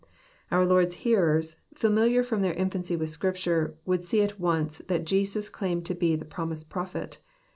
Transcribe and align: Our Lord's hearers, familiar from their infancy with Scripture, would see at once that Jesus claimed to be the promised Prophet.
Our 0.49 0.65
Lord's 0.65 0.95
hearers, 1.05 1.57
familiar 1.75 2.23
from 2.23 2.41
their 2.41 2.55
infancy 2.55 2.95
with 2.95 3.11
Scripture, 3.11 3.77
would 3.85 4.03
see 4.03 4.23
at 4.23 4.39
once 4.39 4.79
that 4.87 5.05
Jesus 5.05 5.47
claimed 5.47 5.85
to 5.85 5.93
be 5.93 6.15
the 6.15 6.25
promised 6.25 6.71
Prophet. 6.71 7.19